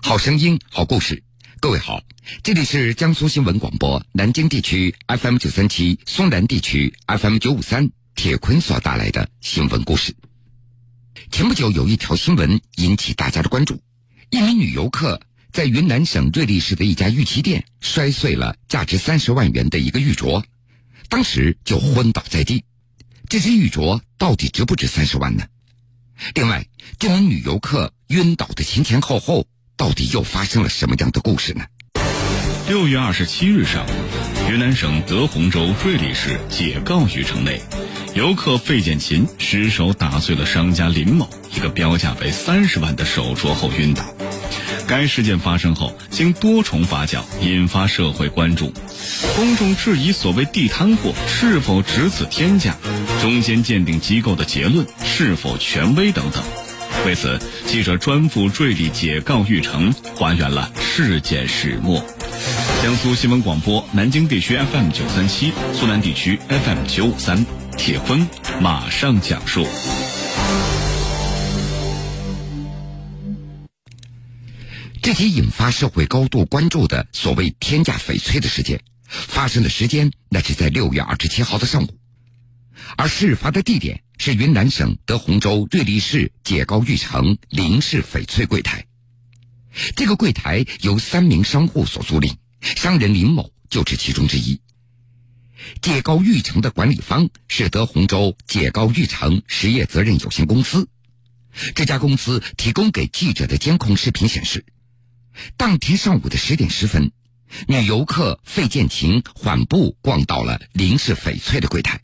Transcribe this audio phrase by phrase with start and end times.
[0.00, 1.22] 好声音，好故事。
[1.60, 2.02] 各位好，
[2.42, 7.90] 这里是江苏新闻广播南京地区 FM 九三七、松南地区 FM 九五三。
[8.14, 10.14] 铁坤所带来的新闻故事。
[11.30, 13.80] 前不久有一条新闻引起大家的关注：
[14.30, 15.20] 一名女游客
[15.52, 20.42] 在云南省瑞丽市的一家玉器店摔碎了价值三十万元的一个玉镯，
[21.08, 22.64] 当时就昏倒在地。
[23.28, 25.44] 这只玉镯到底值不值三十万呢？
[26.34, 26.66] 另外，
[26.98, 29.46] 这名女游客晕倒的前前后后，
[29.78, 31.64] 到底又发生了什么样的故事呢？
[32.66, 33.90] 六月二十七日上午，
[34.50, 37.62] 云南省德宏州瑞丽市解告渔城内，
[38.12, 44.04] 游客费建琴失手打碎了商家林某一个标价为三十万的手镯后晕倒。
[44.88, 48.72] 该事件发生后，经多重发酵，引发社会关注，
[49.36, 52.76] 公众质疑所谓地摊货是否值此天价，
[53.22, 56.42] 中间鉴定机构的结论是否权威等等。
[57.06, 62.04] 为此，记者专赴瑞丽解告玉城，还原了事件始末。
[62.82, 67.46] 江苏新闻广播南京地区 FM 九三七，苏南地区 FM 九五三，
[67.78, 68.28] 铁坤
[68.60, 69.66] 马上讲述。
[75.00, 81.97] 这起引发社会高度关注的所谓天价翡翠的事件，发生的时间那是在六月二十七号的上午，
[82.96, 88.86] 而事发的地点是云南省德宏州瑞丽市解高玉城林氏翡翠柜台。
[89.94, 94.60] 这个柜台由三名商户所租赁，商人林某就是其中之一。
[95.82, 100.88] 解高玉城的管理方是德宏州解高玉城实业责任有限公司，
[101.74, 104.64] 这家公司提供给记者的监控视频显示。
[105.56, 107.12] 当天上午的十点十分，
[107.66, 112.00] 女游客费建琴缓步逛到了林氏翡翠的柜台。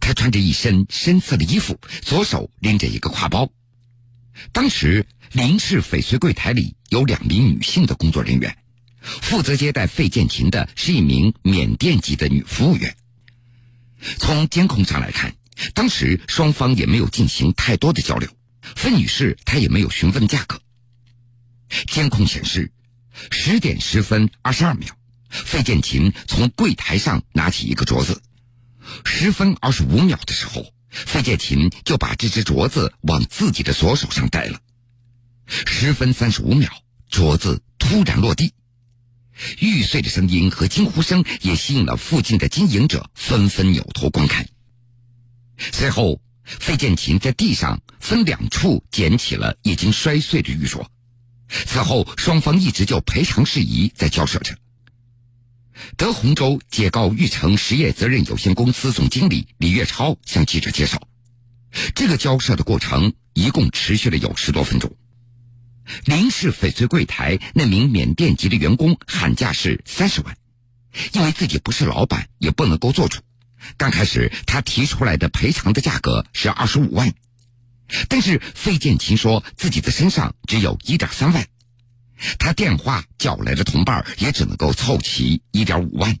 [0.00, 3.50] 他穿着一身深色的衣服，左手拎着一个挎包。
[4.52, 8.56] 当时，林氏翡翠柜台里有两名女性的工作人员，
[9.00, 12.96] 负责接待费建琴的是一名缅甸籍的女服务员。
[14.18, 15.34] 从监控上来看，
[15.74, 18.28] 当时双方也没有进行太多的交流，
[18.60, 20.60] 费女士她也没有询问价格。
[21.86, 22.70] 监控显示，
[23.30, 24.88] 十点十分二十二秒，
[25.30, 28.22] 费建琴从柜台上拿起一个镯子。
[29.04, 34.60] 十分二十五秒的时候，费建琴就把这只镯子往自己的左手上戴了。
[35.46, 36.70] 十分三十五秒，
[37.10, 38.52] 镯子突然落地，
[39.60, 44.46] 玉碎的声音和惊呼声也吸引了附近的经营者纷纷扭头观看。
[45.72, 50.84] 随后，费建琴在地上分两处捡起了已经摔碎的玉镯。
[51.48, 54.56] 此后，双方一直就赔偿事宜在交涉着。
[55.96, 61.06] 德宏州解告玉成实业责任有限公司总经理李月超向记者介绍，
[61.94, 64.94] 这个交涉的过程一共持续了有十多分钟。
[66.04, 70.36] 林氏翡翠柜台那名缅甸籍的员工喊价是三十万，
[71.12, 73.20] 因为自己不是老板，也不能够做主。
[73.76, 77.14] 刚开始他提出来的赔偿的价格是二十五万。
[78.08, 81.46] 但是费建琴说自己的身上只有一点三万，
[82.38, 86.18] 他电话叫来的同伴也只能够凑齐一点五万。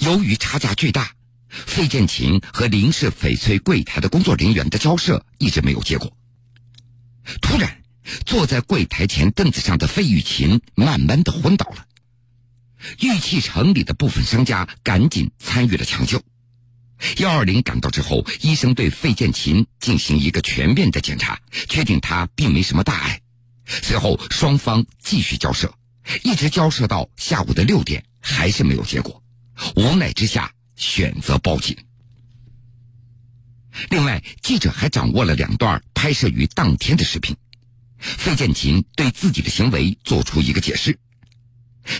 [0.00, 1.12] 由于差价巨大，
[1.48, 6.12] 费建琴和林氏翡翠柜台的工作人员的交涉一直没有结果。
[7.40, 7.82] 突然，
[8.26, 11.86] 坐在柜台前凳子上的费玉琴慢慢的昏倒了，
[13.00, 16.20] 玉器城里的部分商家赶紧参与了抢救。
[17.18, 23.20] 幺二零赶到之后，医生对费建琴进行一个全面的检查，确定他并没什么大碍。
[23.68, 25.72] 随后双方继续交涉，
[26.24, 29.22] 一直交涉到下午的六点，还是没有结果。
[29.76, 31.76] 无奈之下，选择报警。
[33.90, 37.36] 另外，记者还掌握了两段拍摄于当天的视频。
[37.98, 40.98] 费建琴对自己的行为做出一个解释。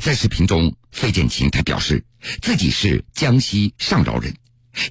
[0.00, 2.04] 在视频中，费建琴他表示
[2.40, 4.34] 自己是江西上饶人。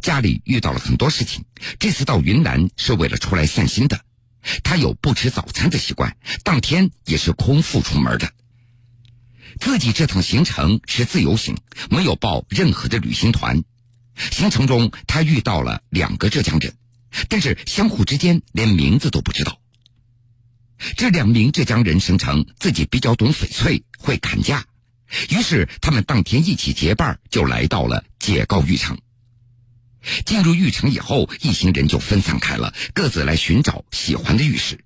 [0.01, 1.45] 家里遇到了很多事情，
[1.79, 4.01] 这次到云南是为了出来散心的。
[4.63, 8.31] 他有不吃早餐的习惯，当天也是空腹出门的。
[9.59, 11.57] 自己这趟行程是自由行，
[11.89, 13.63] 没有报任何的旅行团。
[14.31, 16.75] 行程中，他遇到了两个浙江人，
[17.27, 19.59] 但是相互之间连名字都不知道。
[20.95, 24.65] 这两名浙江人声称自己比较懂翡翠，会砍价，
[25.29, 28.97] 于是他们当天一起结伴就来到了解告玉城。
[30.25, 34.79] 进入玉城以后，一行人就分散开了，各自来寻找喜欢的玉石。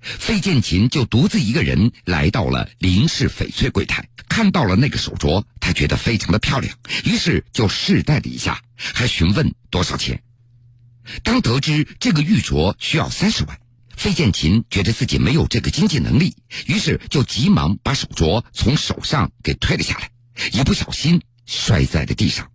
[0.00, 10.22] 费建琴就独自一个人来到了林氏翡翠柜台，看到了那个手镯，他觉得非常的漂亮，于是就试戴了一下，还询问多少钱。
[11.22, 13.58] 当得知这个玉镯需要三十万，
[13.96, 20.10] 费建勤觉得自己没有这个经济能力，于是就急忙把手镯从手上给退了下来，
[20.52, 22.50] 一不小心摔在了地上。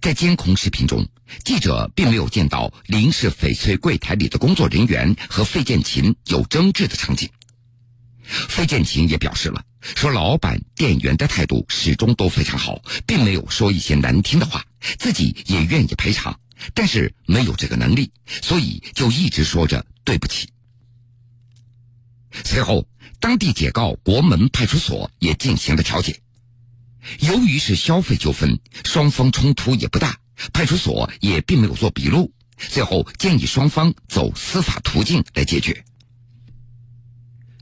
[0.00, 1.06] 在监控视频中，
[1.44, 7.28] 记者并没有见到林氏翡翠柜台里的工作人员和费建勤有争执的场景。
[8.22, 14.64] 费建勤也表示了，说老板、店员的态度始终都非常好，并没有说一些难听的话，
[14.98, 16.38] 自己也愿意赔偿。
[16.72, 18.10] 但是没有这个能力，
[18.42, 20.48] 所以就一直说着对不起。
[22.44, 22.86] 随后，
[23.20, 26.18] 当地解告国门派出所也进行了调解。
[27.20, 30.18] 由于是消费纠纷，双方冲突也不大，
[30.52, 32.32] 派出所也并没有做笔录。
[32.56, 35.84] 最后建议双方走司法途径来解决。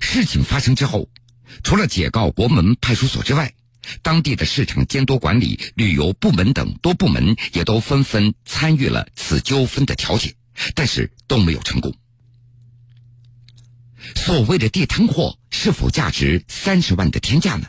[0.01, 1.09] 事情发生之后，
[1.65, 3.55] 除了解告国门派出所之外，
[4.03, 10.35] 当地的市场监督管理、旅游部门等多部门也都纷纷参与了此纠纷的调解，
[10.75, 11.93] 但是都没有成功。
[14.15, 17.67] 所谓的地摊货是否价值三十万的天价呢？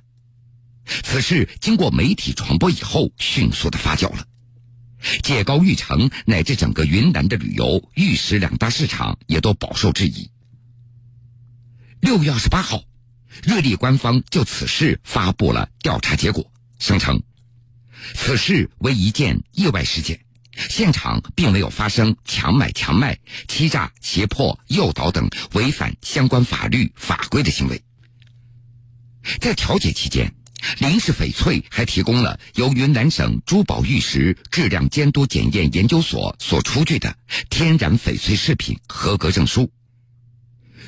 [0.86, 4.26] 此事经过媒体传播以后，迅速的发酵了。
[5.22, 10.30] 界高玉城乃至整个云南的旅游、玉石两大市场也都饱受质疑。
[12.02, 12.84] 六月二十八号。
[13.46, 17.20] 瑞丽官方就此事发布了调查结果，声称
[18.14, 20.24] 此事为一件意外事件，
[20.70, 27.84] 现场并没有发生强买强卖、欺诈、胁迫、诱导等违反相关法律法规的行为。
[29.42, 30.32] 在调解期间，
[30.80, 37.16] 林氏翡翠还提供了由云南省珠宝玉石质量监督检验研究所所出具的
[37.50, 39.70] 天然翡翠饰品合格证书。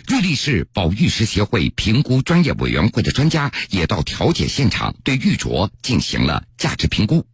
[0.07, 7.25] 瑞丽市宝玉石协会评估专业委员会的专家也到调解现场对玉镯进行了价值评估。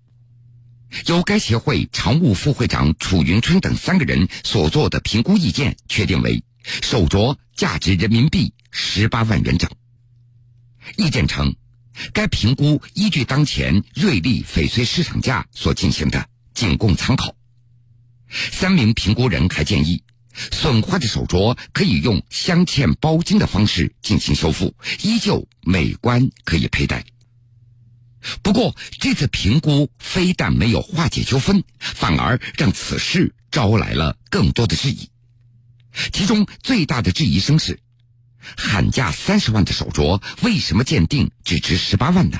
[1.06, 9.70] 由该协会常务副会长楚云春等三个人所做的评估意见确定为手镯价值人民币十八万元整。
[10.98, 11.56] 意见称，
[12.14, 17.36] 该评估依据当前瑞丽翡翠市场价所进行的，仅供参考。
[18.30, 20.02] 三名评估人还建议。
[20.34, 27.04] 损坏的手镯可以用镶嵌包金的方式进行修复，依旧美观，可以佩戴。
[28.42, 35.10] 不过，这次评估非但没有化解纠纷，反而让此事招来了更多的质疑。
[36.14, 37.78] 其中最大的质疑声是：
[38.58, 42.40] 喊价三十万的手镯，为什么鉴定只值十八万呢？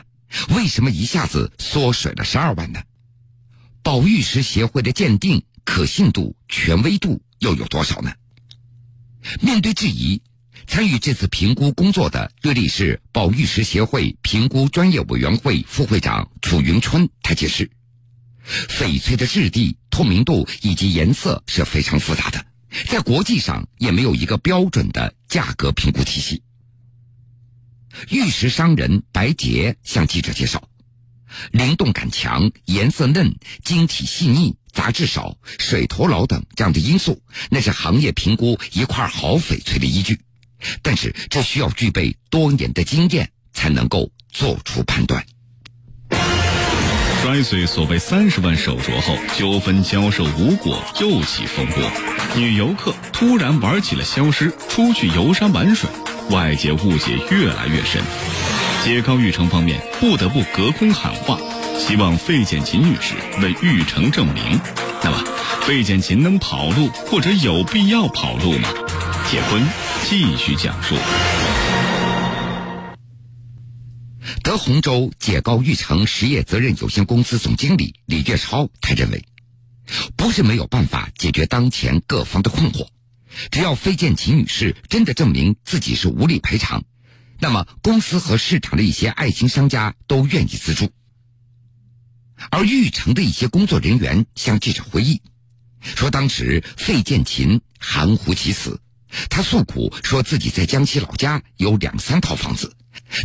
[0.56, 2.82] 为什么一下子缩水了十二万呢？
[3.84, 7.22] 宝玉石协会的鉴定可信度、权威度。
[7.42, 8.14] 又有多少呢？
[9.42, 10.22] 面对质疑，
[10.68, 17.72] 参与这次评估工作的瑞丽市宝玉石协会评估专业委员会副会长楚云春，他解释：
[18.68, 22.46] 翡翠的质地、透明度以及颜色是非常复杂的，
[22.88, 26.42] 在国际上也没有一个标准的价格评估体系。
[28.10, 30.68] 玉石商人白杰向记者介绍。
[31.52, 40.20] 灵动感强，颜色嫩，晶体细腻，杂质少，水头老等这样的因素，那是行业评估一块好翡翠的依据。
[40.82, 45.26] 但是这需要具备多年的经验才能够做出判断。
[47.22, 51.84] 摔碎所谓三十万手镯后，纠纷交涉无果，又起风波。
[52.36, 55.88] 女游客突然玩起了消失，出去游山玩水，
[56.32, 58.02] 外界误解越来越深。
[58.84, 61.38] 解告玉成方面不得不隔空喊话，
[61.78, 64.60] 希望费建琴女士为玉成证明。
[65.04, 65.24] 那么，
[65.62, 68.70] 费建琴能跑路或者有必要跑路吗？
[69.30, 69.64] 铁坤
[70.10, 70.96] 继续讲述。
[74.52, 79.24] 德宏州解告玉成实业责任有限公司总经理李月超他认为，
[80.18, 82.86] 不是没有办法解决当前各方的困惑，
[83.50, 86.84] 只要费建琴女士真的证明自己是无力赔偿。
[87.40, 90.92] 那么，公司和市场的一些爱心商家都愿意资助。
[92.50, 95.22] 而玉成的一些工作人员向记者回忆，
[95.82, 98.82] 说当时费建琴含糊其辞，
[99.30, 102.76] 他诉苦说自己在江西老家有两三套房子，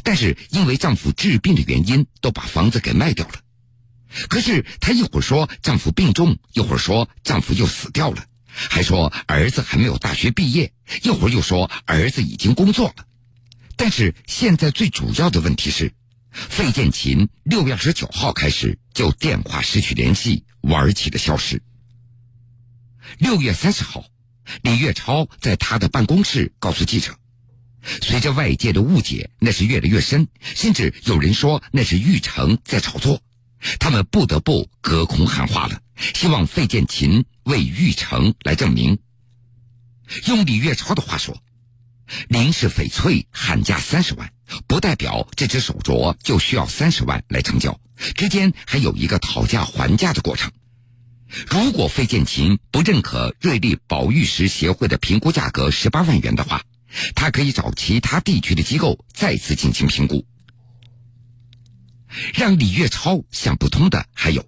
[0.02, 3.34] 但是因为丈夫治病的原因，都把房子给卖掉了。
[4.28, 13.06] 可是她一会儿说丈夫病重，一会儿说丈夫又死掉了，还说儿子还没有大学毕业，一会儿又说儿子已经工作了。
[13.76, 15.92] 但是现在最主要的问题是，
[16.30, 21.62] 费建勤六月二十九号开始就电话失去联系，玩起了消失。
[23.18, 24.04] 六月三十号，
[24.62, 27.18] 李月超在他的办公室告诉记者，
[28.02, 33.20] 随着外界的误解那是越来越深，甚至有人说那是玉成在炒作，
[33.78, 35.80] 他们不得不隔空喊话了，
[36.14, 38.98] 希望费建勤为玉成来证明。
[40.26, 41.36] 用李月超的话说，
[42.28, 44.30] 林氏翡翠喊价三十万，
[44.66, 47.80] 不代表这只手镯就需要三十万来成交，
[48.14, 50.52] 之间还有一个讨价还价的过程。
[51.48, 56.62] 如果费建琴不认可瑞丽宝玉石协会的评估价格十八万元的话，
[57.14, 60.26] 他可以找其他地区的机构再次进行评估。
[62.34, 64.44] 让李月超想不通的还有，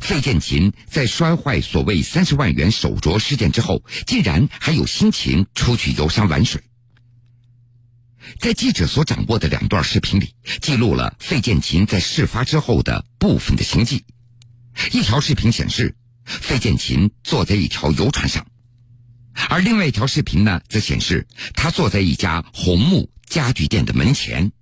[0.00, 6.60] 费建琴在摔坏所谓三十万元手镯事件之后，竟然还有心情出去游山玩水。
[8.38, 14.04] 在记者所掌握的两段视频里，记录了费建琴在事发之后的部分的行迹。
[14.92, 18.46] 一条视频显示，费建琴坐在一条游船上，
[19.48, 24.52] 而另外一条视频呢，则显示他坐在一家红木家具店的门前。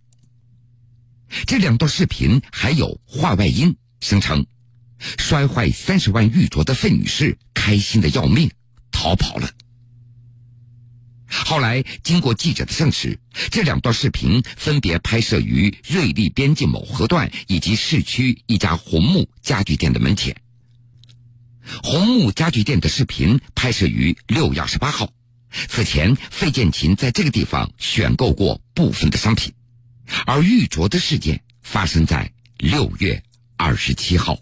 [1.46, 4.46] 这两段视频还有话外音，声称
[5.18, 8.50] 摔坏三十万玉镯的费女士开心的要命，
[8.90, 9.50] 逃跑了。
[11.28, 13.16] 后来经过记者的证实，
[13.50, 20.34] 这两段视频分别拍摄于瑞丽边境某河段以及市区一家红木家具店的门前。
[21.82, 25.12] 红木家具店的视频拍摄于六月二十八号，
[25.68, 29.52] 此前费建琴在这个地方选购过部分的商品。
[30.26, 33.22] 而玉镯的事件发生在六月
[33.56, 34.38] 二十七号，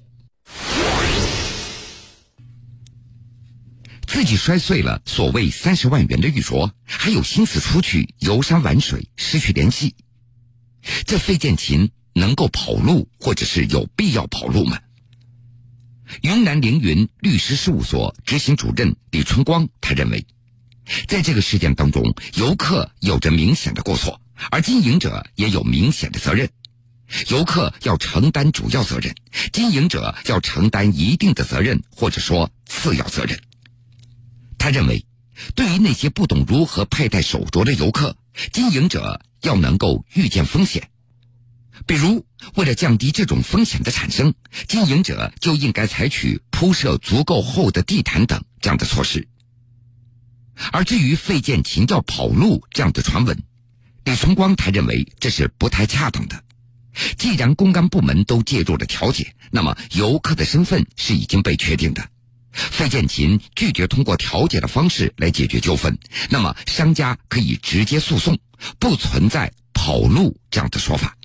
[4.06, 9.94] 自己摔碎了所谓三十万元的玉镯，还有心思出去游山玩水，失去联系。
[11.04, 14.78] 这费建琴能够跑路，或者是有必要跑路吗？
[16.22, 20.26] 云南凌云律师事务所执行主任李春光他认为，
[21.06, 24.20] 在这个事件当中，游客有着明显的过错。
[24.50, 26.48] 而经营者也有明显的责任，
[27.28, 29.12] 游客要承担主要责任，
[29.52, 33.36] 经营者要承担一定的责任，或者说次要责任。
[34.56, 35.04] 他认为，
[35.56, 38.16] 对于那些不懂如何佩戴手镯的游客，
[38.52, 40.88] 经营者要能够预见风险，
[41.86, 44.34] 比如为了降低这种风险的产生，
[44.66, 49.26] 经营者就应该采取铺设足够厚的地毯等这样的措施。
[50.72, 53.42] 而至于费建琴要跑路这样的传闻，
[54.04, 56.42] 李崇光他认为这是不太恰当的。
[57.16, 62.08] 既然公安部门都介入了调解，那么游客的身份是已经被确定的。
[62.50, 65.96] 费建琴拒绝通过调解的方式来解决纠纷，
[66.28, 68.36] 那么商家可以直接诉讼，
[68.80, 71.17] 不存在跑路这样的说法。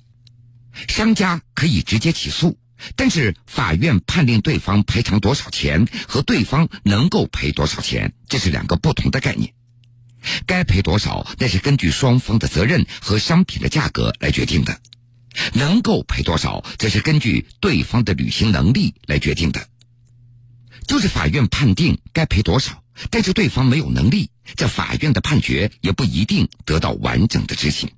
[0.88, 2.58] 商家可以直接起诉，
[2.96, 9.54] 但是法院判令对方赔偿多少钱和对方能够赔多少钱，这是两个不同的概念。
[10.46, 14.72] 该赔多少，那是根据双方的责任和商品的价格来决定的；
[15.52, 19.68] 能够赔多少，则是根据对方的履行能力来决定的。
[20.86, 27.90] 就是法院判定该赔多少，但是对方没有能力，这法院的判决也不一定得到完整的执行。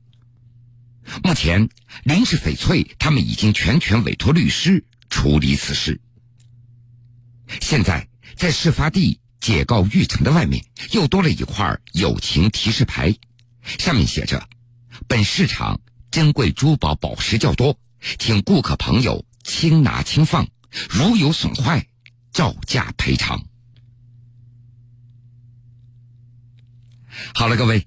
[1.22, 1.68] 目前，
[2.04, 6.00] 林氏翡翠他们已经全权委托律师处理此事。
[7.60, 9.20] 现在在事发地。
[9.38, 13.16] 解告玉城的外面又多了一块友情提示牌，
[13.78, 14.48] 上面写着
[15.06, 17.78] ：“本市场珍贵珠宝宝石较多，
[18.18, 20.48] 请顾客朋友轻拿轻放，
[20.90, 21.86] 如有损坏，
[22.32, 23.40] 照价赔偿。”
[27.32, 27.86] 好了，各位，